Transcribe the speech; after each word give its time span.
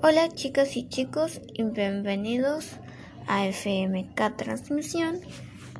Hola 0.00 0.28
chicas 0.28 0.76
y 0.76 0.88
chicos 0.88 1.40
y 1.54 1.64
bienvenidos 1.64 2.70
a 3.26 3.46
FMK 3.46 4.36
Transmisión 4.36 5.18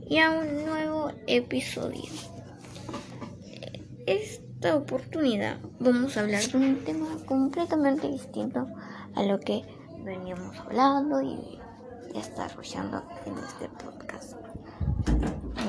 y 0.08 0.18
a 0.18 0.32
un 0.32 0.66
nuevo 0.66 1.12
episodio. 1.28 2.02
Esta 4.06 4.74
oportunidad 4.74 5.58
vamos 5.78 6.16
a 6.16 6.22
hablar 6.22 6.42
de 6.42 6.58
un 6.58 6.84
tema 6.84 7.06
completamente 7.26 8.08
distinto 8.08 8.66
a 9.14 9.22
lo 9.22 9.38
que 9.38 9.62
veníamos 10.02 10.58
hablando 10.58 11.22
y 11.22 11.60
desarrollando 12.12 13.04
en 13.24 13.34
este 13.38 13.68
podcast. 13.68 14.34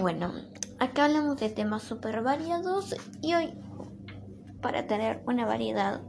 Bueno, 0.02 0.34
acá 0.80 1.06
hablamos 1.06 1.38
de 1.40 1.50
temas 1.50 1.84
súper 1.84 2.24
variados 2.24 2.96
y 3.22 3.36
hoy 3.36 3.54
para 4.60 4.88
tener 4.88 5.22
una 5.28 5.46
variedad 5.46 6.02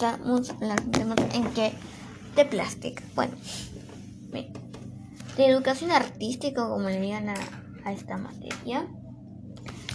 a 0.00 0.14
hablar 0.14 0.82
de 0.84 1.00
en 1.36 1.44
que 1.54 1.72
de 2.36 2.44
plástico. 2.44 3.02
Bueno, 3.14 3.34
de 5.36 5.46
educación 5.46 5.90
artística, 5.90 6.68
como 6.68 6.88
le 6.88 7.00
digan 7.00 7.28
a, 7.28 7.92
esta 7.92 8.16
materia. 8.16 8.86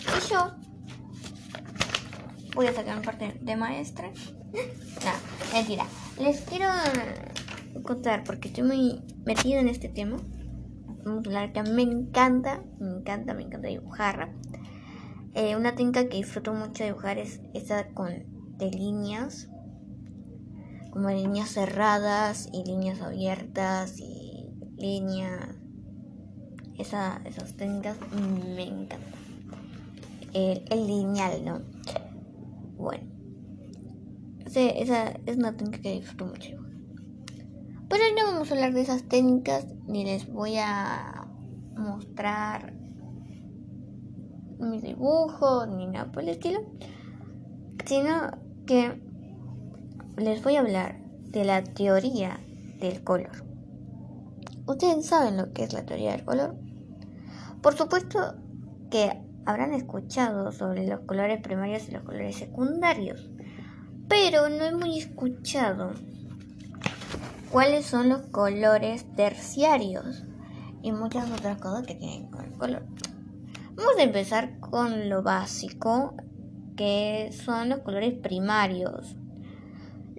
Y 0.02 0.30
yo 0.30 0.52
voy 2.56 2.68
a 2.68 2.74
sacar 2.74 3.02
parte 3.02 3.38
de 3.42 3.56
maestra. 3.56 4.10
no, 4.52 5.54
mentira. 5.54 5.86
Les 6.20 6.42
quiero 6.42 6.68
contar 7.84 8.24
porque 8.24 8.50
estoy 8.50 8.64
muy 8.64 9.02
metida 9.26 9.60
en 9.60 9.70
este 9.70 9.90
tema. 9.90 10.18
Me 11.06 11.84
encanta, 11.84 12.62
me 12.80 12.90
encanta, 12.90 13.34
me 13.34 13.44
encanta 13.44 13.68
dibujar. 13.68 14.34
Eh, 15.34 15.56
una 15.56 15.76
técnica 15.76 16.10
que 16.10 16.18
disfruto 16.18 16.54
mucho 16.54 16.84
dibujar 16.84 17.20
es 17.20 17.40
esa 17.54 17.88
con 17.90 18.10
de 18.58 18.72
líneas 18.72 19.48
como 20.92 21.10
líneas 21.10 21.50
cerradas 21.50 22.50
y 22.52 22.64
líneas 22.64 23.02
abiertas 23.02 24.00
y 24.00 24.46
líneas. 24.78 25.56
Esa, 26.78 27.22
esas 27.26 27.56
técnicas 27.56 27.98
me 28.12 28.64
encantan. 28.64 29.00
El, 30.34 30.66
lineal 30.70 31.44
no 31.44 31.62
bueno. 32.78 33.04
Esa 34.46 35.10
es 35.26 35.38
una 35.38 35.58
técnica 35.58 35.82
que 35.82 35.94
disfruto 35.94 36.26
mucho. 36.28 36.58
Pero 37.90 38.04
hoy 38.04 38.12
no 38.16 38.32
vamos 38.32 38.52
a 38.52 38.54
hablar 38.54 38.74
de 38.74 38.82
esas 38.82 39.04
técnicas 39.04 39.66
ni 39.88 40.06
les 40.06 40.32
voy 40.32 40.58
a 40.58 41.28
mostrar 41.76 42.74
mis 44.60 44.82
dibujos 44.82 45.68
ni 45.68 45.88
nada 45.88 46.12
por 46.12 46.24
el 46.24 46.30
estilo 46.30 46.62
sino 47.88 48.32
que 48.66 49.02
les 50.18 50.44
voy 50.44 50.56
a 50.56 50.62
hablar 50.62 51.00
de 51.30 51.46
la 51.46 51.64
teoría 51.64 52.40
del 52.80 53.04
color. 53.04 53.46
¿Ustedes 54.66 55.06
saben 55.06 55.38
lo 55.38 55.54
que 55.54 55.64
es 55.64 55.74
la 55.74 55.86
teoría 55.86 56.12
del 56.12 56.26
color? 56.26 56.56
Por 57.62 57.78
supuesto 57.78 58.36
que 58.90 59.22
habrán 59.46 59.74
escuchado 59.74 60.52
sobre 60.52 60.88
los 60.88 61.02
colores 61.02 61.42
primarios 61.42 61.88
y 61.88 61.92
los 61.92 62.04
colores 62.04 62.36
secundarios, 62.36 63.30
pero 64.08 64.50
no 64.50 64.66
he 64.66 64.76
muy 64.76 65.00
escuchado 65.00 65.92
cuáles 67.52 67.86
son 67.86 68.10
los 68.10 68.22
colores 68.28 69.06
terciarios 69.16 70.24
y 70.82 70.92
muchas 70.92 71.32
otras 71.32 71.60
cosas 71.60 71.86
que 71.86 71.96
tienen 71.96 72.30
con 72.30 72.46
el 72.46 72.54
color. 72.54 72.86
Vamos 73.76 73.94
a 74.00 74.04
empezar 74.04 74.60
con 74.60 75.10
lo 75.10 75.22
básico, 75.22 76.16
que 76.76 77.30
son 77.32 77.70
los 77.70 77.80
colores 77.80 78.14
primarios. 78.16 79.16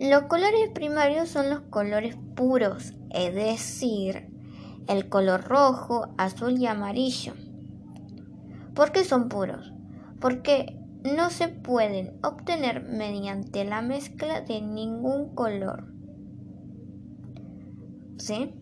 Los 0.00 0.22
colores 0.24 0.70
primarios 0.72 1.28
son 1.28 1.50
los 1.50 1.62
colores 1.62 2.16
puros, 2.36 2.94
es 3.10 3.34
decir, 3.34 4.28
el 4.86 5.08
color 5.08 5.42
rojo, 5.42 6.14
azul 6.16 6.56
y 6.56 6.66
amarillo. 6.66 7.32
¿Por 8.76 8.92
qué 8.92 9.02
son 9.02 9.28
puros? 9.28 9.72
Porque 10.20 10.78
no 11.02 11.30
se 11.30 11.48
pueden 11.48 12.16
obtener 12.22 12.84
mediante 12.84 13.64
la 13.64 13.82
mezcla 13.82 14.40
de 14.40 14.60
ningún 14.60 15.34
color. 15.34 15.92
¿Sí? 18.18 18.54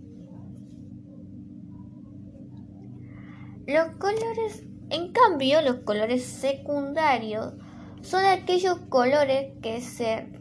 Los 3.67 3.89
colores, 3.99 4.65
en 4.89 5.13
cambio, 5.13 5.61
los 5.61 5.81
colores 5.81 6.25
secundarios 6.25 7.53
son 8.01 8.25
aquellos 8.25 8.79
colores 8.89 9.53
que 9.61 9.83
se 9.83 10.36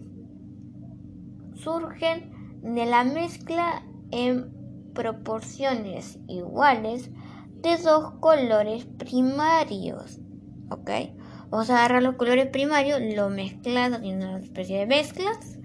surgen 1.56 2.62
de 2.62 2.86
la 2.86 3.04
mezcla 3.04 3.84
en 4.12 4.54
proporciones 4.94 6.20
iguales 6.28 7.12
de 7.62 7.78
dos 7.78 8.14
colores 8.20 8.86
primarios. 8.86 10.20
¿Ok? 10.70 10.90
Vamos 11.50 11.70
a 11.70 11.78
agarrar 11.78 12.04
los 12.04 12.16
colores 12.16 12.48
primarios, 12.48 13.00
lo 13.16 13.30
mezclas 13.30 13.94
haciendo 13.94 14.30
una 14.30 14.40
especie 14.40 14.80
de 14.80 14.88
mezclas 14.88 15.60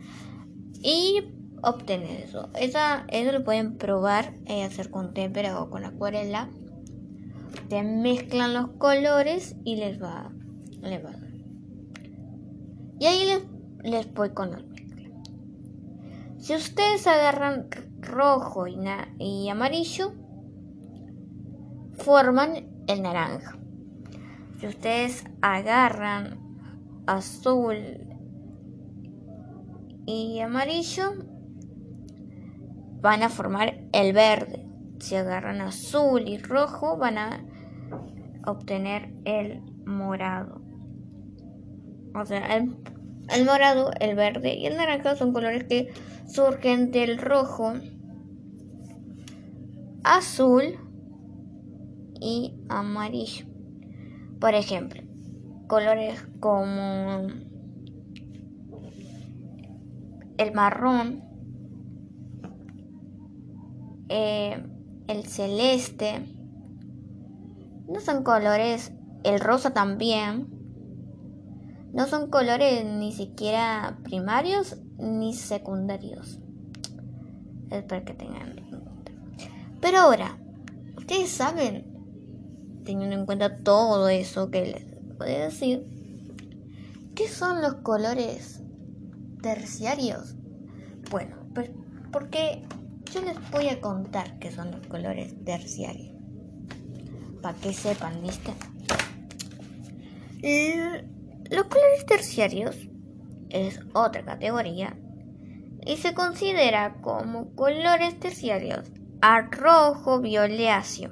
y 0.82 1.22
obtener 1.62 2.20
eso. 2.20 2.50
Esa, 2.54 3.06
eso 3.08 3.32
lo 3.32 3.44
pueden 3.44 3.76
probar 3.76 4.34
y 4.46 4.60
hacer 4.60 4.90
con 4.90 5.14
témpera 5.14 5.60
o 5.60 5.70
con 5.70 5.84
acuarela. 5.84 6.50
Se 7.68 7.82
mezclan 7.82 8.54
los 8.54 8.68
colores 8.72 9.56
y 9.64 9.76
les 9.76 10.00
va, 10.02 10.30
les 10.82 11.04
va. 11.04 11.12
Y 12.98 13.06
ahí 13.06 13.26
les, 13.26 13.42
les 13.82 14.12
voy 14.12 14.30
con 14.30 14.52
los 14.52 14.62
si 16.40 16.54
ustedes 16.54 17.06
agarran 17.06 17.68
rojo 18.00 18.66
y, 18.66 19.48
amarillo, 19.50 20.14
forman 21.92 22.84
el 22.86 23.02
naranja. 23.02 23.58
Si 24.58 24.66
ustedes 24.66 25.24
agarran 25.42 26.40
azul 27.06 27.76
y 30.06 30.40
amarillo, 30.40 31.12
van 33.02 33.22
a 33.22 33.28
formar 33.28 33.78
el 33.92 34.14
verde. 34.14 34.66
Si 34.98 35.16
agarran 35.16 35.60
azul 35.60 36.26
y 36.26 36.38
rojo, 36.38 36.96
van 36.96 37.18
a 37.18 37.44
obtener 38.46 39.14
el 39.26 39.62
morado. 39.84 40.62
O 42.14 42.24
sea, 42.24 42.56
el, 42.56 42.76
el 43.32 43.44
morado, 43.44 43.90
el 44.00 44.14
verde 44.14 44.54
y 44.54 44.66
el 44.66 44.76
naranja 44.76 45.16
son 45.16 45.32
colores 45.32 45.64
que 45.64 45.92
surgen 46.26 46.90
del 46.90 47.18
rojo, 47.18 47.74
azul 50.04 50.76
y 52.20 52.54
amarillo. 52.68 53.46
Por 54.40 54.54
ejemplo, 54.54 55.02
colores 55.66 56.26
como 56.40 57.28
el 60.38 60.52
marrón, 60.54 61.22
eh, 64.08 64.62
el 65.06 65.24
celeste, 65.26 66.24
no 67.86 68.00
son 68.00 68.22
colores, 68.22 68.92
el 69.24 69.40
rosa 69.40 69.74
también, 69.74 70.59
no 71.92 72.06
son 72.06 72.30
colores 72.30 72.84
ni 72.84 73.12
siquiera 73.12 73.98
primarios 74.04 74.76
ni 74.98 75.34
secundarios. 75.34 76.38
Es 77.70 77.84
para 77.84 78.04
que 78.04 78.14
tengan 78.14 78.58
en 78.58 78.80
cuenta. 78.80 79.12
Pero 79.80 79.98
ahora, 79.98 80.38
ustedes 80.96 81.30
saben, 81.30 81.86
teniendo 82.84 83.16
en 83.16 83.26
cuenta 83.26 83.58
todo 83.58 84.08
eso 84.08 84.50
que 84.50 84.66
les 84.66 85.18
voy 85.18 85.30
a 85.30 85.44
decir, 85.44 85.86
¿qué 87.14 87.28
son 87.28 87.62
los 87.62 87.74
colores 87.76 88.62
terciarios? 89.42 90.36
Bueno, 91.10 91.36
pues 91.54 91.70
porque 92.12 92.62
yo 93.12 93.22
les 93.22 93.36
voy 93.50 93.68
a 93.68 93.80
contar 93.80 94.38
qué 94.38 94.52
son 94.52 94.70
los 94.70 94.86
colores 94.86 95.34
terciarios. 95.44 96.16
Para 97.42 97.56
que 97.58 97.72
sepan, 97.72 98.20
¿viste? 98.22 98.52
Los 101.50 101.64
colores 101.64 102.06
terciarios 102.06 102.88
es 103.48 103.80
otra 103.92 104.24
categoría 104.24 104.96
y 105.84 105.96
se 105.96 106.14
considera 106.14 107.00
como 107.00 107.56
colores 107.56 108.20
terciarios 108.20 108.92
a 109.20 109.42
rojo 109.42 110.20
violáceo, 110.20 111.10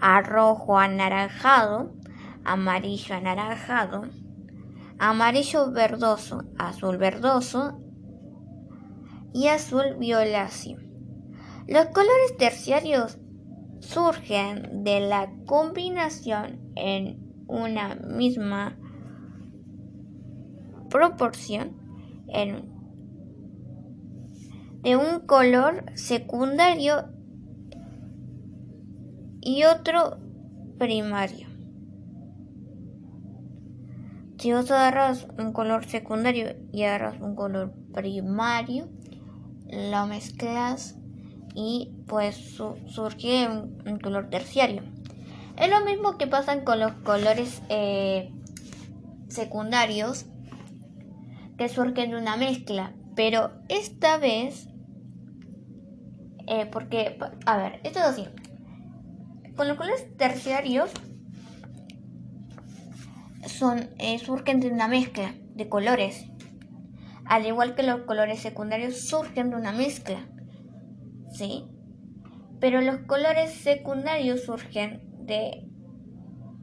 a 0.00 0.22
rojo 0.22 0.78
anaranjado, 0.78 1.92
amarillo 2.44 3.16
anaranjado, 3.16 4.04
amarillo 5.00 5.72
verdoso, 5.72 6.44
azul 6.56 6.96
verdoso 6.96 7.80
y 9.34 9.48
azul 9.48 9.96
violáceo. 9.98 10.78
Los 11.66 11.86
colores 11.86 12.36
terciarios 12.38 13.18
surgen 13.80 14.84
de 14.84 15.00
la 15.00 15.32
combinación 15.46 16.60
en 16.76 17.44
una 17.48 17.96
misma 17.96 18.78
proporción 20.92 21.72
de 24.82 24.96
un 24.96 25.20
color 25.26 25.84
secundario 25.94 27.08
y 29.40 29.64
otro 29.64 30.18
primario. 30.78 31.48
Si 34.38 34.52
vos 34.52 34.70
agarras 34.70 35.26
un 35.38 35.52
color 35.52 35.86
secundario 35.86 36.56
y 36.72 36.82
agarras 36.82 37.20
un 37.20 37.36
color 37.36 37.72
primario, 37.94 38.88
lo 39.70 40.06
mezclas 40.06 40.98
y 41.54 41.94
pues 42.06 42.36
surge 42.86 43.48
un, 43.48 43.98
color 43.98 44.28
terciario. 44.28 44.82
Es 45.56 45.70
lo 45.70 45.84
mismo 45.84 46.18
que 46.18 46.26
pasa 46.26 46.64
con 46.64 46.80
los 46.80 46.92
colores 47.04 47.62
eh, 47.68 48.32
secundarios 49.28 50.26
que 51.62 51.68
surgen 51.68 52.10
de 52.10 52.16
una 52.16 52.36
mezcla, 52.36 52.92
pero 53.14 53.52
esta 53.68 54.18
vez, 54.18 54.68
eh, 56.48 56.66
porque, 56.66 57.16
a 57.46 57.56
ver, 57.56 57.80
esto 57.84 58.00
es 58.00 58.04
así, 58.04 58.24
con 59.54 59.68
los 59.68 59.76
colores 59.76 60.16
terciarios 60.16 60.90
son, 63.46 63.90
eh, 63.98 64.18
surgen 64.18 64.58
de 64.58 64.72
una 64.72 64.88
mezcla 64.88 65.34
de 65.54 65.68
colores, 65.68 66.26
al 67.26 67.46
igual 67.46 67.76
que 67.76 67.84
los 67.84 68.00
colores 68.00 68.40
secundarios 68.40 69.08
surgen 69.08 69.50
de 69.50 69.56
una 69.56 69.70
mezcla, 69.70 70.18
¿sí? 71.30 71.68
Pero 72.58 72.80
los 72.80 73.02
colores 73.06 73.52
secundarios 73.54 74.42
surgen 74.42 75.08
de 75.26 75.68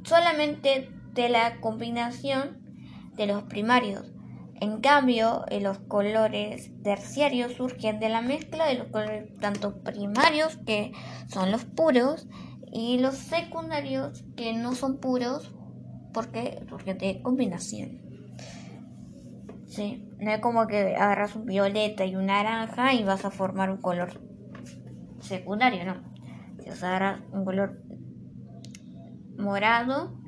solamente 0.03 0.89
de 1.13 1.29
la 1.29 1.61
combinación 1.61 2.59
de 3.15 3.27
los 3.27 3.43
primarios. 3.43 4.18
En 4.61 4.81
cambio, 4.81 5.45
eh, 5.49 5.61
los 5.61 5.79
colores 5.79 6.71
terciarios 6.83 7.53
surgen 7.53 7.99
de 7.99 8.09
la 8.09 8.21
mezcla 8.21 8.65
de 8.65 8.75
los 8.75 8.87
colores 8.87 9.33
tanto 9.39 9.81
primarios, 9.83 10.57
que 10.65 10.91
son 11.27 11.51
los 11.51 11.63
puros, 11.63 12.27
y 12.71 12.99
los 12.99 13.15
secundarios, 13.15 14.23
que 14.35 14.53
no 14.53 14.75
son 14.75 14.97
puros, 14.97 15.53
porque 16.13 16.65
surgen 16.67 16.97
de 16.97 17.21
combinación. 17.21 18.01
Sí, 19.65 20.09
no 20.19 20.31
es 20.31 20.39
como 20.39 20.67
que 20.67 20.95
agarras 20.95 21.35
un 21.35 21.45
violeta 21.45 22.05
y 22.05 22.15
un 22.15 22.25
naranja 22.25 22.93
y 22.93 23.03
vas 23.03 23.23
a 23.23 23.31
formar 23.31 23.71
un 23.71 23.77
color 23.77 24.19
secundario, 25.21 25.85
no. 25.85 25.95
Si 26.61 26.69
agarras 26.69 27.21
un 27.31 27.45
color 27.45 27.81
morado 29.37 30.19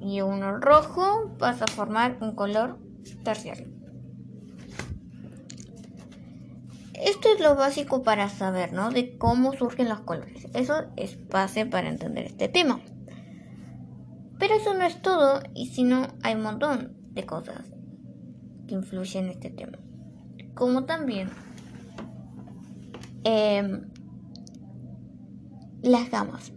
y 0.00 0.20
uno 0.20 0.58
rojo, 0.58 1.36
vas 1.38 1.62
a 1.62 1.66
formar 1.66 2.18
un 2.20 2.34
color 2.34 2.87
terciario. 3.24 3.78
Esto 6.94 7.28
es 7.32 7.40
lo 7.40 7.54
básico 7.54 8.02
para 8.02 8.28
saber, 8.28 8.72
¿no? 8.72 8.90
De 8.90 9.16
cómo 9.18 9.52
surgen 9.52 9.88
los 9.88 10.00
colores. 10.00 10.48
Eso 10.52 10.86
es 10.96 11.28
base 11.28 11.64
para 11.64 11.88
entender 11.88 12.24
este 12.24 12.48
tema. 12.48 12.80
Pero 14.38 14.54
eso 14.54 14.74
no 14.74 14.84
es 14.84 15.00
todo, 15.00 15.40
y 15.54 15.66
si 15.68 15.84
no, 15.84 16.08
hay 16.22 16.34
un 16.34 16.42
montón 16.42 16.96
de 17.12 17.24
cosas 17.24 17.72
que 18.66 18.74
influyen 18.74 19.26
en 19.26 19.30
este 19.30 19.50
tema. 19.50 19.78
Como 20.54 20.84
también 20.84 21.30
em, 23.24 23.88
las 25.82 26.10
gamas. 26.10 26.52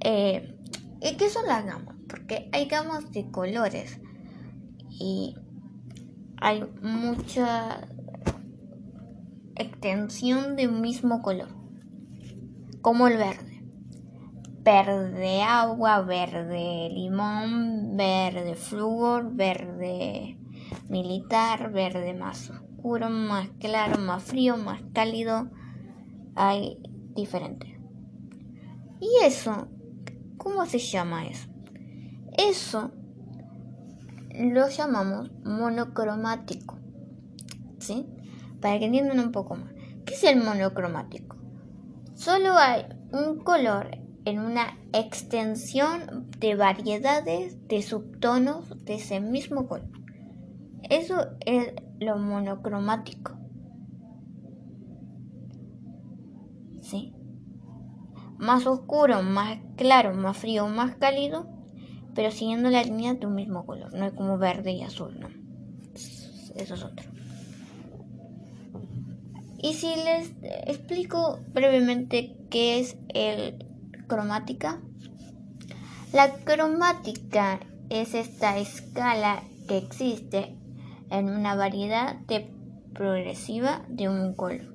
Eh, 0.00 0.58
¿Qué 1.00 1.30
son 1.30 1.46
las 1.46 1.64
gamas? 1.64 1.96
Porque 2.08 2.48
hay 2.52 2.66
gamas 2.66 3.10
de 3.12 3.30
colores 3.30 3.98
y 4.98 5.34
hay 6.38 6.64
mucha 6.82 7.86
extensión 9.56 10.56
de 10.56 10.68
un 10.68 10.80
mismo 10.80 11.22
color, 11.22 11.48
como 12.82 13.08
el 13.08 13.16
verde. 13.16 13.62
Verde 14.62 15.42
agua, 15.42 16.00
verde 16.02 16.88
limón, 16.90 17.96
verde 17.96 18.56
flúor, 18.56 19.32
verde 19.32 20.38
militar, 20.88 21.70
verde 21.72 22.14
más 22.14 22.50
oscuro, 22.50 23.08
más 23.08 23.48
claro, 23.60 24.00
más 24.00 24.24
frío, 24.24 24.56
más 24.56 24.82
cálido. 24.92 25.50
Hay 26.34 26.78
diferentes. 27.14 27.70
¿Y 29.00 29.24
eso? 29.24 29.68
¿Cómo 30.36 30.66
se 30.66 30.78
llama 30.80 31.26
eso? 31.26 31.48
Eso 32.36 32.90
lo 34.36 34.68
llamamos 34.68 35.30
monocromático. 35.44 36.78
¿Sí? 37.78 38.06
Para 38.60 38.78
que 38.78 38.86
entiendan 38.86 39.20
un 39.20 39.32
poco 39.32 39.56
más. 39.56 39.72
¿Qué 40.04 40.14
es 40.14 40.24
el 40.24 40.42
monocromático? 40.42 41.36
Solo 42.14 42.56
hay 42.56 42.86
un 43.12 43.38
color 43.38 43.90
en 44.24 44.40
una 44.40 44.78
extensión 44.92 46.28
de 46.38 46.54
variedades 46.54 47.66
de 47.68 47.82
subtonos 47.82 48.84
de 48.84 48.94
ese 48.94 49.20
mismo 49.20 49.66
color. 49.68 49.88
Eso 50.88 51.16
es 51.40 51.74
lo 52.00 52.18
monocromático. 52.18 53.32
¿Sí? 56.80 57.14
Más 58.38 58.66
oscuro, 58.66 59.22
más 59.22 59.58
claro, 59.76 60.14
más 60.14 60.36
frío, 60.36 60.68
más 60.68 60.96
cálido 60.96 61.55
pero 62.16 62.32
siguiendo 62.32 62.70
la 62.70 62.82
línea 62.82 63.14
de 63.14 63.26
un 63.26 63.34
mismo 63.34 63.64
color, 63.64 63.92
no 63.94 64.06
es 64.06 64.14
como 64.14 64.38
verde 64.38 64.72
y 64.72 64.82
azul, 64.82 65.20
no. 65.20 65.28
Eso 65.94 66.74
es 66.74 66.82
otro. 66.82 67.06
Y 69.58 69.74
si 69.74 69.94
les 69.94 70.32
explico 70.66 71.38
brevemente 71.52 72.36
qué 72.50 72.80
es 72.80 72.96
el 73.14 73.64
cromática. 74.06 74.80
La 76.12 76.32
cromática 76.32 77.60
es 77.90 78.14
esta 78.14 78.58
escala 78.58 79.42
que 79.68 79.76
existe 79.76 80.56
en 81.10 81.28
una 81.28 81.54
variedad 81.54 82.16
de 82.26 82.48
progresiva 82.94 83.84
de 83.88 84.08
un 84.08 84.34
color. 84.34 84.74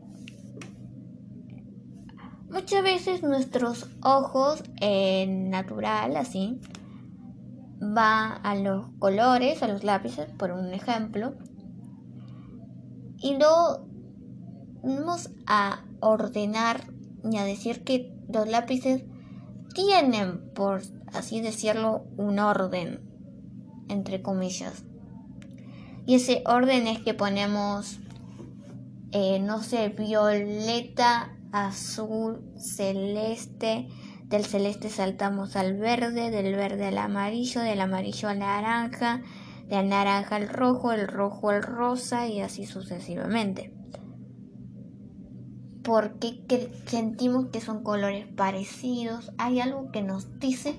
Muchas 2.51 2.83
veces 2.83 3.23
nuestros 3.23 3.89
ojos 4.03 4.61
en 4.81 5.49
natural, 5.49 6.17
así, 6.17 6.59
va 7.81 8.33
a 8.33 8.55
los 8.55 8.87
colores, 8.99 9.63
a 9.63 9.67
los 9.67 9.83
lápices, 9.83 10.29
por 10.37 10.51
un 10.51 10.73
ejemplo, 10.73 11.33
y 13.17 13.33
no 13.33 13.87
vamos 14.83 15.31
a 15.45 15.83
ordenar 15.99 16.87
y 17.29 17.37
a 17.37 17.43
decir 17.43 17.83
que 17.83 18.13
los 18.31 18.47
lápices 18.47 19.03
tienen, 19.73 20.51
por 20.53 20.81
así 21.13 21.41
decirlo, 21.41 22.05
un 22.17 22.39
orden, 22.39 23.01
entre 23.89 24.21
comillas. 24.21 24.83
Y 26.05 26.15
ese 26.15 26.43
orden 26.45 26.87
es 26.87 27.01
que 27.01 27.13
ponemos, 27.13 27.99
eh, 29.11 29.39
no 29.39 29.61
sé, 29.61 29.89
violeta, 29.89 31.37
azul, 31.51 32.41
celeste, 32.57 33.87
del 34.31 34.45
celeste 34.45 34.89
saltamos 34.89 35.57
al 35.57 35.77
verde, 35.77 36.31
del 36.31 36.55
verde 36.55 36.87
al 36.87 36.97
amarillo, 36.97 37.61
del 37.61 37.81
amarillo 37.81 38.29
al 38.29 38.39
naranja, 38.39 39.21
del 39.67 39.89
naranja 39.89 40.37
al 40.37 40.47
rojo, 40.47 40.93
el 40.93 41.07
rojo 41.07 41.49
al 41.49 41.61
rosa 41.61 42.27
y 42.27 42.39
así 42.39 42.65
sucesivamente. 42.65 43.73
Porque 45.83 46.71
sentimos 46.85 47.47
que 47.47 47.59
son 47.59 47.83
colores 47.83 48.25
parecidos, 48.25 49.33
hay 49.37 49.59
algo 49.59 49.91
que 49.91 50.01
nos 50.01 50.39
dice 50.39 50.75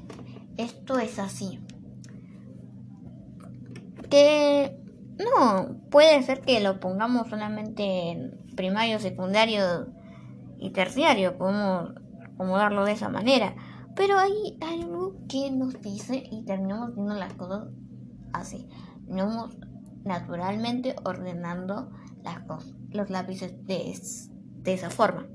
esto 0.57 0.99
es 0.99 1.19
así. 1.19 1.61
Que 4.09 4.79
no, 5.19 5.77
puede 5.91 6.23
ser 6.23 6.41
que 6.41 6.61
lo 6.61 6.81
pongamos 6.81 7.29
solamente 7.29 8.11
en 8.11 8.39
primario, 8.57 8.99
secundario 8.99 9.89
y 10.59 10.71
terciario, 10.71 11.37
como 11.37 11.89
acomodarlo 12.35 12.85
de 12.85 12.93
esa 12.93 13.09
manera. 13.09 13.55
Pero 13.95 14.19
hay 14.19 14.59
algo 14.61 15.17
que 15.29 15.51
nos 15.51 15.81
dice 15.83 16.25
y 16.31 16.45
terminamos 16.45 16.95
viendo 16.95 17.15
las 17.15 17.35
cosas 17.35 17.69
así. 18.33 18.69
Terminamos 19.07 19.57
naturalmente 20.05 20.97
ordenando 21.05 21.91
las 22.23 22.41
cosas, 22.41 22.73
los 22.91 23.11
lápices 23.11 23.67
de, 23.67 23.95
de 24.63 24.73
esa 24.73 24.91
forma. 24.91 25.27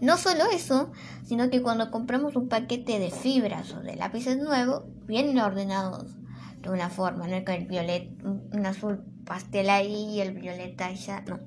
No 0.00 0.16
solo 0.16 0.44
eso, 0.52 0.92
sino 1.24 1.50
que 1.50 1.62
cuando 1.62 1.90
compramos 1.90 2.36
un 2.36 2.48
paquete 2.48 2.98
de 2.98 3.10
fibras 3.10 3.72
o 3.72 3.80
de 3.80 3.96
lápices 3.96 4.36
nuevos, 4.36 4.84
vienen 5.06 5.38
ordenados 5.38 6.16
de 6.60 6.70
una 6.70 6.88
forma, 6.88 7.26
no 7.26 7.34
es 7.36 7.44
que 7.44 7.54
el 7.54 7.66
violet, 7.66 8.10
un 8.22 8.66
azul 8.66 9.04
pastel 9.24 9.70
ahí 9.70 10.14
y 10.14 10.20
el 10.20 10.32
violeta 10.32 10.92
ya, 10.92 11.20
no. 11.22 11.40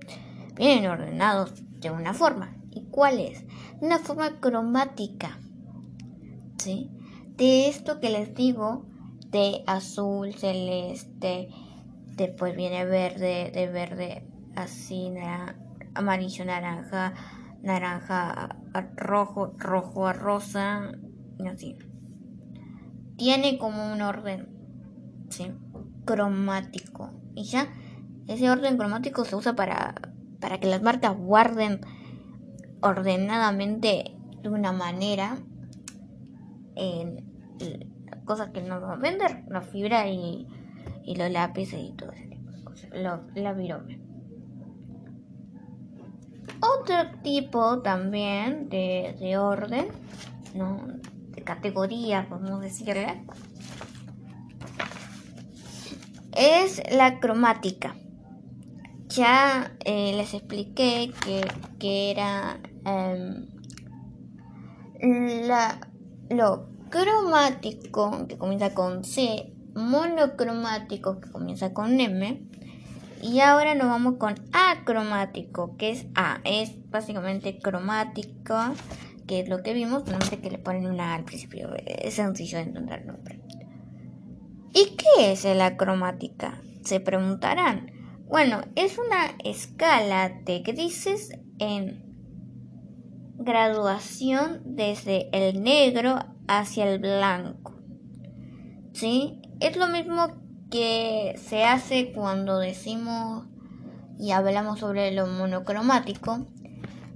Vienen 0.56 0.90
ordenados 0.90 1.54
de 1.80 1.92
una 1.92 2.14
forma. 2.14 2.56
¿Y 2.78 2.84
cuál 2.92 3.20
es? 3.20 3.44
Una 3.82 3.98
forma 3.98 4.40
cromática. 4.40 5.40
¿Sí? 6.60 6.92
De 7.36 7.68
esto 7.70 8.00
que 8.00 8.12
les 8.12 8.36
digo, 8.36 8.86
de 9.32 9.64
azul, 9.66 10.34
celeste, 10.36 11.50
después 12.16 12.56
viene 12.56 12.86
verde, 12.86 13.52
de 13.52 13.68
verde 13.68 14.28
así 14.56 15.12
amarillo, 15.96 16.46
naranja, 16.46 17.14
naranja 17.64 18.56
rojo, 18.96 19.54
rojo 19.58 20.06
a 20.06 20.14
rosa, 20.14 20.92
y 21.40 21.48
así. 21.48 21.78
Tiene 23.18 23.58
como 23.58 23.92
un 23.92 24.04
orden 24.04 24.50
¿sí? 25.30 25.52
cromático. 26.06 27.12
Y 27.34 27.46
ya 27.46 27.70
ese 28.28 28.52
orden 28.52 28.78
cromático 28.78 29.26
se 29.26 29.36
usa 29.36 29.56
para, 29.56 29.96
para 30.40 30.60
que 30.60 30.68
las 30.68 30.84
marcas 30.84 31.18
guarden 31.18 31.82
ordenadamente 32.82 34.16
de 34.42 34.50
una 34.50 34.72
manera 34.72 35.38
en 36.76 37.26
cosas 38.26 38.50
que 38.50 38.62
no 38.62 38.80
van 38.80 38.92
a 38.92 38.96
vender, 39.02 39.44
la 39.48 39.62
fibra 39.62 40.08
y, 40.10 40.48
y 41.04 41.16
los 41.16 41.32
lápices 41.32 41.80
y 41.82 41.94
todo 41.94 42.12
ese 42.12 42.28
tipo 42.28 42.52
de 42.52 42.64
cosas, 42.64 42.90
la 43.36 43.54
virome. 43.54 44.02
Otro 46.60 46.96
tipo 47.24 47.82
también 47.82 48.70
de, 48.70 49.16
de 49.20 49.38
orden, 49.38 49.88
¿no? 50.56 50.82
de 51.38 51.44
categoría, 51.44 52.28
podemos 52.28 52.62
decirle, 52.62 53.24
es 56.36 56.82
la 56.92 57.20
cromática. 57.20 57.96
Ya 59.10 59.76
eh, 59.86 60.14
les 60.16 60.34
expliqué 60.34 61.14
que, 61.24 61.42
que 61.80 62.12
era 62.12 62.60
em, 62.86 63.48
la, 65.48 65.80
lo 66.30 66.70
cromático, 66.90 68.28
que 68.28 68.38
comienza 68.38 68.74
con 68.74 69.04
C, 69.04 69.54
monocromático, 69.76 71.20
que 71.20 71.32
comienza 71.32 71.74
con 71.74 72.00
M, 72.00 72.48
y 73.22 73.40
ahora 73.40 73.76
nos 73.76 73.88
vamos 73.88 74.16
con 74.18 74.36
acromático, 74.52 75.76
que 75.78 75.92
es 75.92 76.08
A, 76.16 76.40
es 76.44 76.76
básicamente 76.90 77.58
cromático, 77.60 78.56
que 79.26 79.42
es 79.42 79.50
lo 79.50 79.64
que 79.64 79.74
vimos, 79.74 80.04
solamente 80.06 80.40
que 80.40 80.52
le 80.52 80.60
ponen 80.60 80.86
una 80.86 81.16
al 81.16 81.24
principio, 81.24 81.70
es 81.86 82.14
sencillo 82.14 82.58
de 82.58 82.64
entender 82.66 83.02
el 83.02 83.08
nombre. 83.08 83.40
¿Y 84.74 84.96
qué 84.96 85.32
es 85.32 85.44
la 85.46 85.76
cromática? 85.78 86.62
Se 86.84 87.00
preguntarán. 87.00 87.97
Bueno, 88.30 88.60
es 88.76 88.98
una 88.98 89.38
escala 89.46 90.28
de 90.44 90.60
grises 90.60 91.32
en 91.60 92.04
graduación 93.38 94.62
desde 94.66 95.30
el 95.32 95.64
negro 95.64 96.20
hacia 96.46 96.92
el 96.92 97.00
blanco. 97.00 97.80
¿Sí? 98.92 99.42
Es 99.62 99.78
lo 99.78 99.88
mismo 99.88 100.28
que 100.70 101.36
se 101.38 101.64
hace 101.64 102.12
cuando 102.12 102.60
decimos 102.60 103.46
y 104.20 104.32
hablamos 104.32 104.80
sobre 104.80 105.14
lo 105.14 105.26
monocromático, 105.28 106.48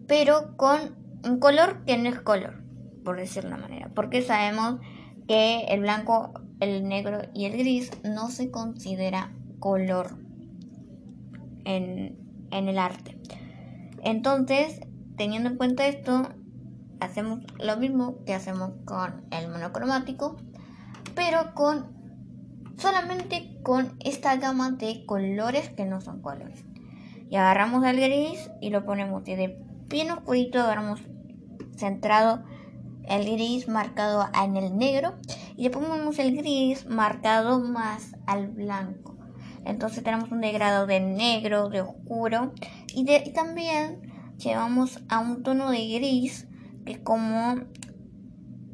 pero 0.07 0.55
con 0.55 0.95
un 1.25 1.39
color 1.39 1.83
que 1.83 1.97
no 1.97 2.07
es 2.07 2.21
color, 2.21 2.63
por 3.03 3.17
decirlo 3.17 3.49
de 3.49 3.55
una 3.57 3.67
manera, 3.67 3.91
porque 3.93 4.21
sabemos 4.21 4.79
que 5.27 5.65
el 5.65 5.81
blanco, 5.81 6.31
el 6.61 6.87
negro 6.87 7.19
y 7.33 7.47
el 7.47 7.57
gris 7.57 7.91
no 8.05 8.29
se 8.29 8.49
considera 8.49 9.33
color 9.59 10.30
en, 11.65 12.17
en 12.51 12.67
el 12.67 12.77
arte. 12.79 13.17
Entonces, 14.03 14.81
teniendo 15.17 15.49
en 15.49 15.57
cuenta 15.57 15.87
esto, 15.87 16.29
hacemos 16.99 17.39
lo 17.59 17.77
mismo 17.77 18.23
que 18.25 18.33
hacemos 18.33 18.71
con 18.85 19.25
el 19.31 19.49
monocromático, 19.49 20.37
pero 21.15 21.53
con 21.53 22.01
solamente 22.77 23.59
con 23.63 23.95
esta 23.99 24.35
gama 24.37 24.71
de 24.71 25.05
colores 25.05 25.69
que 25.69 25.85
no 25.85 26.01
son 26.01 26.21
colores. 26.21 26.65
Y 27.29 27.35
agarramos 27.35 27.85
el 27.85 27.97
gris 27.97 28.49
y 28.59 28.71
lo 28.71 28.85
ponemos 28.85 29.23
de 29.23 29.57
bien 29.87 30.11
oscurito, 30.11 30.59
agarramos 30.59 31.01
centrado 31.77 32.43
el 33.07 33.25
gris 33.25 33.67
marcado 33.67 34.27
en 34.43 34.57
el 34.57 34.77
negro 34.77 35.15
y 35.55 35.63
le 35.63 35.69
ponemos 35.69 36.17
el 36.19 36.35
gris 36.35 36.85
marcado 36.87 37.59
más 37.59 38.15
al 38.25 38.49
blanco. 38.49 39.17
Entonces 39.65 40.03
tenemos 40.03 40.31
un 40.31 40.41
degradado 40.41 40.87
de 40.87 40.99
negro, 40.99 41.69
de 41.69 41.81
oscuro 41.81 42.53
y, 42.93 43.05
también 43.33 44.01
llevamos 44.37 44.99
a 45.07 45.19
un 45.19 45.43
tono 45.43 45.69
de 45.69 45.87
gris 45.87 46.47
que 46.85 46.93
es 46.93 46.99
como 46.99 47.55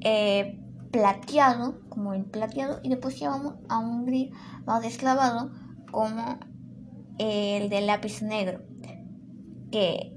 eh, 0.01 0.60
plateado, 0.91 1.82
como 1.89 2.13
el 2.13 2.24
plateado, 2.24 2.79
y 2.84 2.89
después 2.89 3.20
llevamos 3.20 3.56
a 3.67 3.79
un 3.79 4.06
gris 4.06 4.32
más 4.65 4.82
desclavado 4.82 5.51
como 5.91 6.39
el 7.17 7.70
de 7.70 7.82
lápiz 7.82 8.22
negro, 8.22 8.62
que 9.72 10.13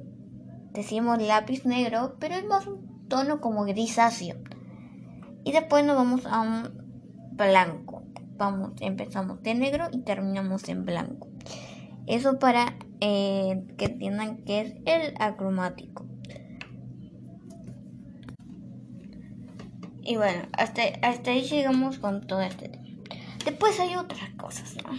decimos 0.72 1.20
lápiz 1.20 1.64
negro, 1.64 2.16
pero 2.20 2.34
es 2.34 2.44
más 2.46 2.66
un 2.66 3.08
tono 3.08 3.40
como 3.40 3.64
grisáceo. 3.64 4.36
Y 5.44 5.52
después 5.52 5.84
nos 5.84 5.96
vamos 5.96 6.26
a 6.26 6.40
un 6.40 7.32
blanco. 7.32 7.89
Vamos, 8.40 8.72
empezamos 8.80 9.42
de 9.42 9.54
negro 9.54 9.88
y 9.92 9.98
terminamos 9.98 10.66
en 10.70 10.86
blanco. 10.86 11.28
Eso 12.06 12.38
para 12.38 12.74
eh, 13.02 13.66
que 13.76 13.84
entiendan 13.84 14.38
que 14.44 14.60
es 14.62 14.74
el 14.86 15.14
acromático. 15.20 16.06
Y 20.02 20.16
bueno, 20.16 20.48
hasta, 20.56 20.84
hasta 21.02 21.32
ahí 21.32 21.42
llegamos 21.42 21.98
con 21.98 22.26
todo 22.26 22.40
este 22.40 22.70
tema. 22.70 22.88
Después 23.44 23.78
hay 23.78 23.96
otras 23.96 24.30
cosas, 24.38 24.74
¿no? 24.84 24.98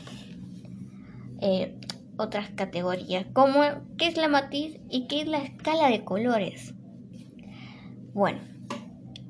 Eh, 1.42 1.80
otras 2.18 2.52
categorías, 2.52 3.26
como 3.34 3.64
qué 3.98 4.06
es 4.06 4.18
la 4.18 4.28
matiz 4.28 4.80
y 4.88 5.08
qué 5.08 5.22
es 5.22 5.28
la 5.28 5.40
escala 5.40 5.88
de 5.88 6.04
colores. 6.04 6.76
Bueno, 8.14 8.38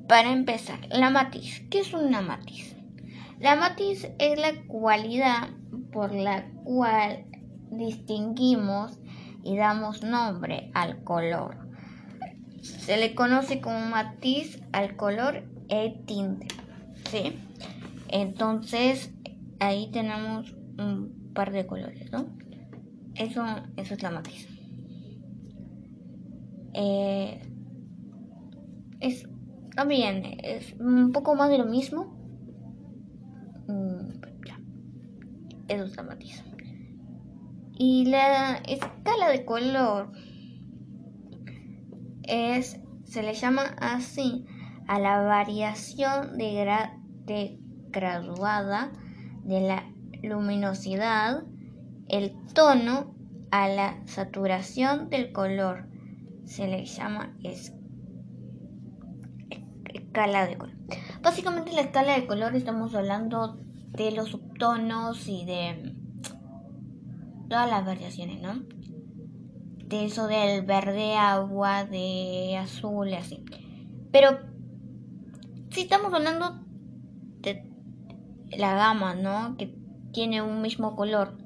para 0.09 0.33
empezar, 0.33 0.81
la 0.89 1.09
matiz. 1.09 1.65
¿Qué 1.69 1.79
es 1.79 1.93
una 1.93 2.19
matiz? 2.19 2.75
La 3.41 3.55
matiz 3.55 4.07
es 4.19 4.39
la 4.39 4.53
cualidad 4.67 5.49
por 5.91 6.13
la 6.13 6.47
cual 6.63 7.25
distinguimos 7.71 8.99
y 9.43 9.57
damos 9.57 10.03
nombre 10.03 10.69
al 10.75 11.03
color. 11.03 11.57
Se 12.61 12.97
le 12.97 13.15
conoce 13.15 13.59
como 13.59 13.79
matiz 13.87 14.61
al 14.73 14.95
color 14.95 15.43
el 15.69 16.05
tinte. 16.05 16.49
¿sí? 17.09 17.39
Entonces, 18.09 19.11
ahí 19.59 19.89
tenemos 19.91 20.53
un 20.77 21.31
par 21.33 21.51
de 21.51 21.65
colores, 21.65 22.11
¿no? 22.11 22.27
Eso, 23.15 23.43
eso 23.75 23.95
es 23.95 24.03
la 24.03 24.11
matiz. 24.11 24.47
Eh, 26.75 27.41
es 28.99 29.27
también 29.75 30.37
es 30.43 30.73
un 30.79 31.11
poco 31.11 31.33
más 31.33 31.49
de 31.49 31.57
lo 31.57 31.65
mismo. 31.65 32.20
Mm, 33.71 34.21
ya. 34.45 34.59
Eso. 35.67 36.03
Y 37.77 38.05
la 38.05 38.57
escala 38.57 39.29
de 39.29 39.45
color 39.45 40.11
es 42.23 42.79
se 43.05 43.23
le 43.23 43.33
llama 43.33 43.63
así 43.79 44.45
a 44.87 44.99
la 44.99 45.21
variación 45.21 46.37
de, 46.37 47.57
graduada 47.89 48.91
de 49.43 49.61
la 49.61 49.83
luminosidad, 50.21 51.43
el 52.07 52.33
tono 52.53 53.15
a 53.51 53.67
la 53.67 54.01
saturación 54.05 55.09
del 55.09 55.31
color. 55.31 55.87
Se 56.45 56.67
le 56.67 56.85
llama 56.85 57.33
escala 60.11 60.45
de 60.45 60.57
color. 60.57 60.75
Básicamente 61.21 61.71
la 61.73 61.81
escala 61.81 62.15
de 62.15 62.27
color 62.27 62.55
estamos 62.55 62.95
hablando 62.95 63.60
de 63.91 64.11
los 64.11 64.29
subtonos 64.29 65.27
y 65.27 65.45
de 65.45 65.95
todas 67.49 67.69
las 67.69 67.85
variaciones, 67.85 68.41
¿no? 68.41 68.63
De 69.85 70.05
eso 70.05 70.27
del 70.27 70.65
verde 70.65 71.15
agua, 71.15 71.83
de 71.83 72.57
azul 72.57 73.13
así. 73.13 73.43
Pero 74.11 74.39
si 75.69 75.81
estamos 75.81 76.13
hablando 76.13 76.61
de 77.39 77.69
la 78.51 78.75
gama, 78.75 79.15
¿no? 79.15 79.57
Que 79.57 79.75
tiene 80.13 80.41
un 80.41 80.61
mismo 80.61 80.95
color. 80.95 81.37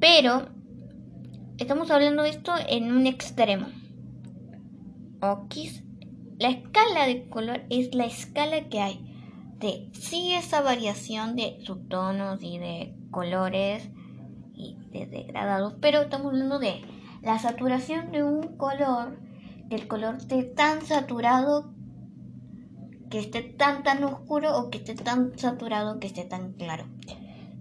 Pero 0.00 0.48
estamos 1.58 1.90
hablando 1.90 2.22
de 2.22 2.30
esto 2.30 2.52
en 2.68 2.92
un 2.92 3.06
extremo. 3.06 3.66
La 6.38 6.48
escala 6.48 7.06
de 7.06 7.28
color 7.28 7.62
es 7.70 7.94
la 7.94 8.04
escala 8.04 8.68
que 8.68 8.80
hay 8.80 9.13
de 9.58 9.90
sí 9.92 10.34
esa 10.34 10.60
variación 10.60 11.36
de 11.36 11.58
subtonos 11.64 12.42
y 12.42 12.58
de 12.58 12.94
colores 13.10 13.90
y 14.54 14.76
de 14.90 15.06
degradados, 15.06 15.74
pero 15.80 16.02
estamos 16.02 16.28
hablando 16.32 16.58
de 16.58 16.82
la 17.22 17.38
saturación 17.38 18.12
de 18.12 18.22
un 18.22 18.56
color, 18.56 19.18
del 19.66 19.86
color 19.88 20.16
esté 20.16 20.42
tan 20.44 20.82
saturado 20.82 21.72
que 23.10 23.18
esté 23.18 23.42
tan 23.42 23.82
tan 23.82 24.04
oscuro 24.04 24.58
o 24.58 24.70
que 24.70 24.78
esté 24.78 24.94
tan 24.94 25.38
saturado 25.38 26.00
que 26.00 26.06
esté 26.06 26.24
tan 26.24 26.52
claro. 26.52 26.86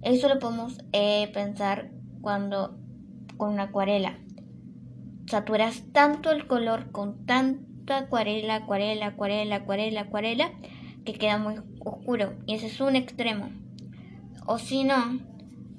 Eso 0.01 0.27
lo 0.27 0.39
podemos 0.39 0.79
eh, 0.91 1.31
pensar 1.33 1.91
cuando, 2.21 2.77
con 3.38 3.53
una 3.53 3.63
acuarela. 3.63 4.19
Saturas 5.27 5.83
tanto 5.93 6.31
el 6.31 6.45
color 6.45 6.91
con 6.91 7.25
tanta 7.25 8.00
acuarela, 8.00 8.55
acuarela, 8.55 9.07
acuarela, 9.07 9.55
acuarela, 9.57 10.01
acuarela, 10.01 10.51
que 11.05 11.13
queda 11.13 11.38
muy 11.38 11.55
oscuro. 11.83 12.33
Y 12.45 12.55
ese 12.55 12.67
es 12.67 12.79
un 12.81 12.95
extremo. 12.95 13.49
O 14.45 14.57
si 14.57 14.83
no, 14.83 15.19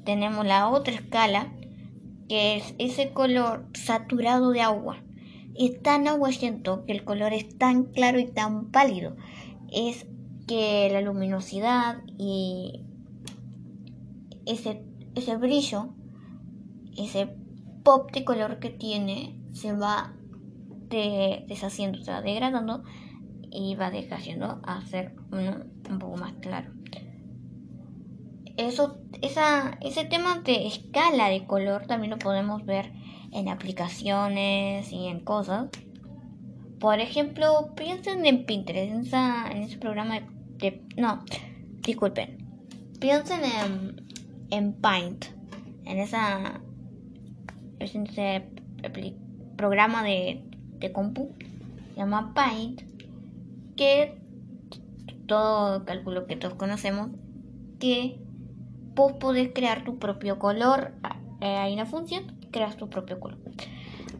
tenemos 0.04 0.46
la 0.46 0.68
otra 0.68 0.94
escala, 0.94 1.52
que 2.28 2.56
es 2.56 2.75
ese 2.78 3.12
color 3.12 3.66
saturado 3.75 4.50
de 4.50 4.61
agua. 4.62 5.02
Es 5.54 5.80
tan 5.82 6.08
aguachento 6.08 6.84
que 6.84 6.92
el 6.92 7.04
color 7.04 7.32
es 7.32 7.56
tan 7.56 7.84
claro 7.84 8.18
y 8.18 8.26
tan 8.26 8.70
pálido. 8.70 9.16
Es 9.73 10.06
que 10.46 10.88
la 10.90 11.00
luminosidad 11.00 12.02
y 12.18 12.82
ese, 14.46 14.82
ese 15.14 15.37
brillo, 15.37 15.94
ese 16.96 17.28
pop 17.82 18.11
de 18.12 18.25
color 18.25 18.58
que 18.58 18.70
tiene, 18.70 19.38
se 19.52 19.73
va 19.73 20.14
deshaciendo, 20.90 22.02
se 22.02 22.11
va 22.11 22.23
degradando 22.23 22.84
y 23.54 23.76
va 23.76 23.90
dejando 23.90 24.61
a 24.64 24.84
ser 24.87 25.14
un 25.32 25.99
poco 25.99 26.16
más 26.16 26.32
claro. 26.34 26.73
Eso, 28.56 28.99
esa, 29.23 29.78
ese 29.80 30.04
tema 30.04 30.40
de 30.40 30.66
escala 30.66 31.28
de 31.28 31.46
color 31.46 31.87
también 31.87 32.11
lo 32.11 32.18
podemos 32.18 32.64
ver 32.66 32.92
en 33.32 33.49
aplicaciones 33.49 34.92
y 34.92 35.06
en 35.06 35.20
cosas. 35.20 35.68
Por 36.80 37.00
ejemplo, 37.00 37.73
piensen 37.76 38.26
en 38.26 38.44
Pinterest, 38.44 39.12
en, 39.12 39.62
ese 39.62 39.78
programa 39.78 40.20
de, 40.58 40.82
No, 40.96 41.25
disculpen. 41.80 42.38
Piensen 43.00 43.40
en, 43.44 44.06
en 44.50 44.73
Paint, 44.75 45.26
en 45.84 45.99
esa 45.99 46.61
ese 47.78 48.44
programa 49.56 50.02
de, 50.02 50.42
de 50.78 50.92
compu, 50.92 51.32
se 51.92 51.96
llama 52.00 52.32
Paint, 52.34 52.93
que 53.76 54.21
todo 55.26 55.85
cálculo 55.85 56.26
que 56.26 56.37
todos 56.37 56.54
conocemos, 56.54 57.11
que 57.78 58.21
vos 58.95 59.14
podés 59.14 59.52
crear 59.54 59.85
tu 59.85 59.99
propio 59.99 60.38
color. 60.38 60.95
Eh, 61.40 61.57
hay 61.57 61.75
una 61.75 61.87
función, 61.87 62.38
creas 62.50 62.76
tu 62.76 62.88
propio 62.88 63.19
color. 63.21 63.38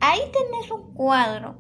Ahí 0.01 0.21
tenés 0.33 0.71
un 0.71 0.95
cuadro 0.95 1.57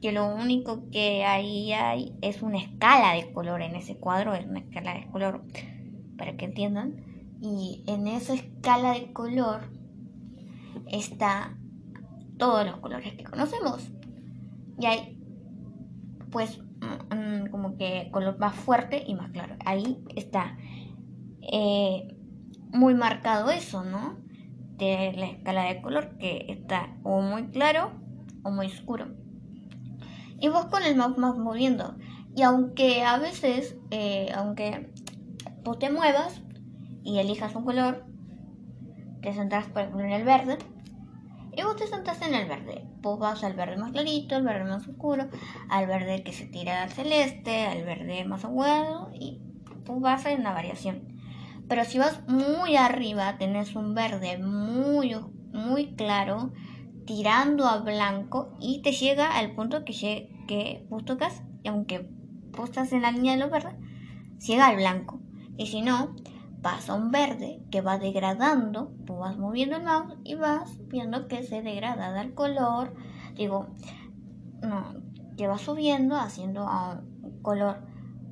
que 0.00 0.12
lo 0.12 0.34
único 0.34 0.90
que 0.90 1.24
ahí 1.24 1.72
hay 1.72 2.16
es 2.22 2.42
una 2.42 2.58
escala 2.58 3.14
de 3.14 3.32
color 3.32 3.62
en 3.62 3.76
ese 3.76 3.96
cuadro, 3.96 4.34
es 4.34 4.44
una 4.46 4.58
escala 4.58 4.94
de 4.94 5.08
color, 5.10 5.44
para 6.18 6.36
que 6.36 6.46
entiendan. 6.46 7.04
Y 7.40 7.84
en 7.86 8.08
esa 8.08 8.34
escala 8.34 8.94
de 8.94 9.12
color 9.12 9.70
está 10.90 11.56
todos 12.36 12.66
los 12.66 12.78
colores 12.78 13.14
que 13.14 13.24
conocemos. 13.24 13.90
Y 14.78 14.86
hay, 14.86 15.20
pues, 16.30 16.60
mm, 17.14 17.50
como 17.50 17.76
que 17.76 18.08
color 18.12 18.38
más 18.38 18.54
fuerte 18.54 19.02
y 19.06 19.14
más 19.14 19.30
claro. 19.30 19.56
Ahí 19.64 20.02
está 20.14 20.56
eh, 21.40 22.16
muy 22.70 22.94
marcado 22.94 23.50
eso, 23.50 23.84
¿no? 23.84 24.18
De 24.76 25.12
la 25.16 25.26
escala 25.26 25.64
de 25.64 25.82
color 25.82 26.16
que 26.18 26.46
está 26.48 26.96
o 27.02 27.20
muy 27.20 27.48
claro 27.48 27.92
o 28.42 28.50
muy 28.50 28.66
oscuro. 28.66 29.08
Y 30.40 30.48
vos 30.48 30.66
con 30.66 30.82
el 30.82 30.96
mouse 30.96 31.16
vas 31.16 31.36
moviendo. 31.38 31.96
Y 32.34 32.42
aunque 32.42 33.04
a 33.04 33.18
veces, 33.18 33.76
eh, 33.90 34.32
aunque 34.34 34.90
vos 35.62 35.78
te 35.78 35.90
muevas 35.90 36.42
y 37.04 37.18
elijas 37.18 37.54
un 37.54 37.64
color, 37.64 38.04
te 39.20 39.32
centras 39.32 39.66
por 39.66 39.82
ejemplo 39.82 40.04
en 40.04 40.12
el 40.12 40.24
verde. 40.24 40.58
Y 41.54 41.62
vos 41.62 41.76
te 41.76 41.86
centras 41.86 42.22
en 42.22 42.34
el 42.34 42.48
verde. 42.48 42.84
Vos 43.00 43.18
vas 43.18 43.44
al 43.44 43.54
verde 43.54 43.76
más 43.76 43.92
clarito, 43.92 44.36
al 44.36 44.42
verde 44.42 44.64
más 44.64 44.88
oscuro, 44.88 45.28
al 45.68 45.86
verde 45.86 46.22
que 46.22 46.32
se 46.32 46.46
tira 46.46 46.82
al 46.82 46.90
celeste, 46.90 47.66
al 47.66 47.84
verde 47.84 48.24
más 48.24 48.44
aguado 48.44 49.10
y 49.12 49.40
vos 49.84 50.00
vas 50.00 50.24
en 50.26 50.42
la 50.42 50.52
variación. 50.52 51.12
Pero 51.68 51.84
si 51.84 51.98
vas 51.98 52.26
muy 52.26 52.76
arriba, 52.76 53.38
tenés 53.38 53.76
un 53.76 53.94
verde 53.94 54.38
muy, 54.38 55.14
muy 55.52 55.94
claro, 55.94 56.52
tirando 57.06 57.66
a 57.66 57.78
blanco 57.78 58.54
y 58.60 58.82
te 58.82 58.92
llega 58.92 59.36
al 59.36 59.54
punto 59.54 59.84
que, 59.84 60.30
que 60.46 60.86
vos 60.88 61.04
tocas, 61.04 61.42
y 61.62 61.68
aunque 61.68 62.08
vos 62.56 62.70
en 62.92 63.02
la 63.02 63.12
línea 63.12 63.32
de 63.32 63.38
los 63.38 63.50
verdes, 63.50 63.74
llega 64.46 64.66
al 64.66 64.76
blanco. 64.76 65.20
Y 65.56 65.66
si 65.66 65.82
no, 65.82 66.14
pasa 66.62 66.94
un 66.94 67.10
verde 67.10 67.62
que 67.70 67.80
va 67.80 67.98
degradando, 67.98 68.92
vas 69.22 69.38
moviendo 69.38 69.76
el 69.76 69.84
mouse 69.84 70.14
y 70.24 70.34
vas 70.34 70.76
viendo 70.88 71.28
que 71.28 71.42
se 71.44 71.62
degrada 71.62 72.20
el 72.20 72.34
color, 72.34 72.94
digo, 73.36 73.68
no, 74.62 74.94
que 75.36 75.46
va 75.46 75.58
subiendo, 75.58 76.16
haciendo 76.16 76.66
a 76.68 77.00
un 77.22 77.40
color 77.40 77.86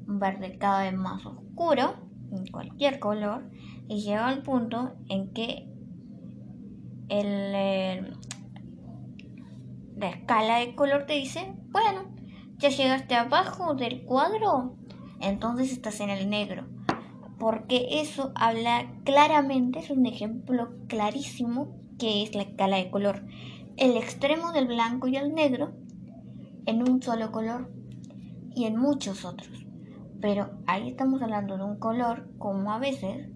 verde 0.07 0.59
cada 0.59 0.83
vez 0.83 0.95
más 0.95 1.25
oscuro 1.25 1.95
en 2.33 2.47
cualquier 2.49 2.99
color 2.99 3.49
y 3.89 4.01
llega 4.01 4.27
al 4.27 4.43
punto 4.43 4.93
en 5.09 5.33
que 5.33 5.69
el, 7.09 7.53
la 9.97 10.09
escala 10.09 10.59
de 10.59 10.75
color 10.75 11.07
te 11.07 11.15
dice, 11.15 11.55
bueno, 11.71 12.03
ya 12.59 12.69
llegaste 12.69 13.15
abajo 13.15 13.75
del 13.75 14.05
cuadro, 14.05 14.77
entonces 15.21 15.73
estás 15.73 16.01
en 16.01 16.11
el 16.11 16.29
negro. 16.29 16.67
Porque 17.41 18.03
eso 18.03 18.33
habla 18.35 18.93
claramente, 19.05 19.79
es 19.79 19.89
un 19.89 20.05
ejemplo 20.05 20.75
clarísimo 20.89 21.75
que 21.99 22.23
es 22.23 22.35
la 22.35 22.43
escala 22.43 22.77
de 22.77 22.91
color. 22.91 23.25
El 23.79 23.97
extremo 23.97 24.53
del 24.53 24.67
blanco 24.67 25.09
y 25.09 25.17
el 25.17 25.35
negro 25.35 25.73
en 26.67 26.83
un 26.87 27.03
solo 27.03 27.33
color 27.33 27.73
y 28.55 28.67
en 28.67 28.77
muchos 28.77 29.25
otros. 29.25 29.67
Pero 30.21 30.51
ahí 30.67 30.89
estamos 30.89 31.23
hablando 31.23 31.57
de 31.57 31.65
un 31.65 31.79
color 31.79 32.29
como 32.37 32.75
a 32.75 32.79
veces 32.79 33.31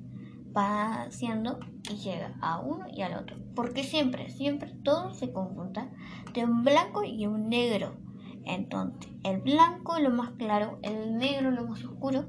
va 0.54 1.04
haciendo 1.04 1.58
y 1.90 1.96
llega 1.96 2.36
a 2.42 2.60
uno 2.60 2.84
y 2.94 3.00
al 3.00 3.14
otro. 3.14 3.38
Porque 3.54 3.84
siempre, 3.84 4.28
siempre 4.28 4.74
todo 4.84 5.14
se 5.14 5.32
conjunta 5.32 5.90
de 6.34 6.44
un 6.44 6.62
blanco 6.62 7.04
y 7.04 7.26
un 7.26 7.48
negro. 7.48 7.96
Entonces, 8.44 9.10
el 9.22 9.40
blanco 9.40 9.98
lo 9.98 10.10
más 10.10 10.32
claro, 10.32 10.78
el 10.82 11.16
negro 11.16 11.50
lo 11.50 11.66
más 11.66 11.82
oscuro 11.82 12.26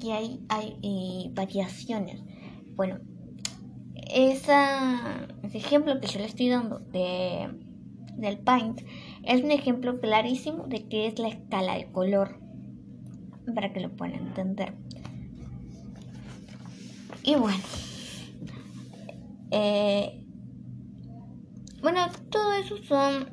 y 0.00 0.10
ahí 0.10 0.40
hay 0.48 0.76
eh, 0.82 1.30
variaciones. 1.32 2.22
Bueno, 2.74 2.98
esa, 3.94 5.26
ese 5.42 5.58
ejemplo 5.58 6.00
que 6.00 6.06
yo 6.06 6.18
le 6.20 6.26
estoy 6.26 6.48
dando 6.48 6.78
de, 6.78 7.48
del 8.16 8.38
paint 8.38 8.82
es 9.24 9.42
un 9.42 9.50
ejemplo 9.50 10.00
clarísimo 10.00 10.66
de 10.66 10.86
qué 10.88 11.06
es 11.06 11.18
la 11.18 11.28
escala 11.28 11.74
de 11.74 11.90
color 11.90 12.40
para 13.54 13.72
que 13.72 13.80
lo 13.80 13.90
puedan 13.90 14.14
entender. 14.14 14.74
Y 17.22 17.34
bueno, 17.34 17.58
eh, 19.50 20.24
bueno, 21.82 22.00
todo 22.30 22.52
eso 22.54 22.76
son 22.84 23.30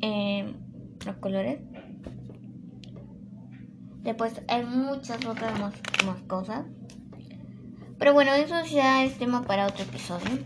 eh, 0.00 0.54
los 1.04 1.16
colores. 1.16 1.60
Después 4.06 4.40
hay 4.46 4.64
muchas 4.64 5.26
otras 5.26 5.58
más, 5.58 5.74
cosas. 6.28 6.64
Pero 7.98 8.12
bueno, 8.12 8.32
eso 8.34 8.54
ya 8.64 9.04
es 9.04 9.18
tema 9.18 9.42
para 9.42 9.66
otro 9.66 9.82
episodio. 9.82 10.44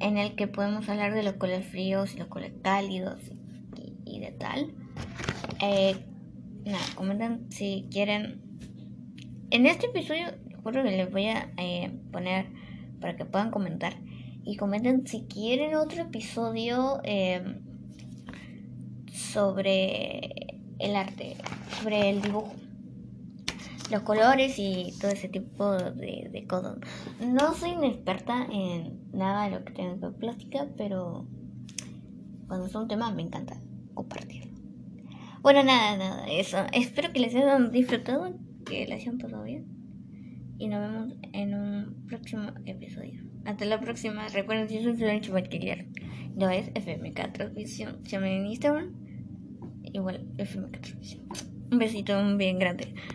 En 0.00 0.16
el 0.16 0.34
que 0.34 0.48
podemos 0.48 0.88
hablar 0.88 1.12
de 1.12 1.22
los 1.22 1.34
colores 1.34 1.66
fríos 1.66 2.14
y 2.14 2.18
los 2.18 2.28
colores 2.28 2.54
cálidos 2.62 3.20
y, 4.06 4.18
de 4.18 4.32
tal. 4.32 4.72
Eh, 5.60 6.06
nada, 6.64 6.84
comenten 6.94 7.52
si 7.52 7.86
quieren. 7.90 8.40
En 9.50 9.66
este 9.66 9.88
episodio, 9.88 10.28
juro 10.62 10.82
que 10.82 10.96
les 10.96 11.12
voy 11.12 11.26
a 11.26 11.52
eh, 11.58 11.92
poner 12.10 12.46
para 12.98 13.14
que 13.14 13.26
puedan 13.26 13.50
comentar. 13.50 13.94
Y 14.42 14.56
comenten 14.56 15.06
si 15.06 15.26
quieren 15.26 15.74
otro 15.74 16.00
episodio 16.00 17.00
em, 17.04 17.60
sobre 19.12 20.47
el 20.78 20.96
arte, 20.96 21.36
sobre 21.80 22.10
el 22.10 22.22
dibujo, 22.22 22.52
los 23.90 24.02
colores 24.02 24.58
y 24.58 24.92
todo 25.00 25.10
ese 25.10 25.28
tipo 25.28 25.72
de, 25.72 26.44
cosas. 26.48 26.78
No 27.20 27.54
soy 27.54 27.72
una 27.72 27.88
experta 27.88 28.46
en 28.50 29.10
nada 29.12 29.44
de 29.44 29.58
lo 29.58 29.64
que 29.64 29.72
tenga 29.72 29.98
que 29.98 30.16
plástica, 30.18 30.68
pero 30.76 31.26
cuando 32.46 32.66
es 32.66 32.74
un 32.74 32.88
tema 32.88 33.10
me 33.12 33.22
encanta 33.22 33.60
compartirlo. 33.94 34.52
Bueno, 35.40 35.62
nada, 35.62 35.96
nada, 35.96 36.26
eso. 36.28 36.58
Espero 36.72 37.12
que 37.12 37.20
les 37.20 37.34
hayan 37.34 37.70
disfrutado, 37.70 38.34
que 38.66 38.86
les 38.86 39.02
hayan 39.02 39.18
pasado 39.18 39.44
bien. 39.44 39.66
Y 40.58 40.66
nos 40.66 40.80
vemos 40.80 41.14
en 41.32 41.54
un 41.54 42.06
próximo 42.08 42.50
episodio. 42.66 43.22
Hasta 43.44 43.64
la 43.64 43.78
próxima. 43.80 44.26
Recuerden, 44.28 44.68
yo 44.68 44.82
soy 44.82 44.96
Florencia 44.96 45.32
Bachiller. 45.32 45.86
No 46.34 46.50
es 46.50 46.70
FMK 46.74 47.32
Transmisión. 47.32 48.02
Llamen 48.02 48.32
en 48.32 48.46
Instagram. 48.46 49.07
Igual 49.92 50.26
FMK 50.36 50.80
Transmisión. 50.80 51.22
Un 51.70 51.78
besito 51.78 52.36
bien 52.36 52.58
grande. 52.58 52.94